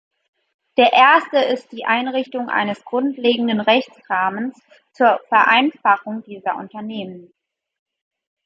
Der 0.79 0.93
erste 0.93 1.37
ist 1.37 1.71
die 1.71 1.85
Einrichtung 1.85 2.49
eines 2.49 2.83
grundlegenden 2.85 3.61
Rechtsrahmens 3.61 4.59
zur 4.93 5.19
Vereinfachung 5.29 6.23
dieser 6.23 6.55
Unternehmen. 6.55 7.31